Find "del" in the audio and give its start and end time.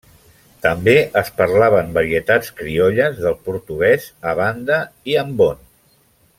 3.27-3.37